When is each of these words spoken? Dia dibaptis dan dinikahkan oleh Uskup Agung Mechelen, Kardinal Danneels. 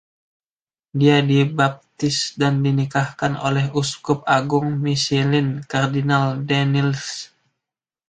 Dia 1.01 1.17
dibaptis 1.31 2.17
dan 2.39 2.53
dinikahkan 2.65 3.33
oleh 3.47 3.65
Uskup 3.81 4.19
Agung 4.37 4.69
Mechelen, 4.83 5.47
Kardinal 5.71 6.27
Danneels. 6.49 7.03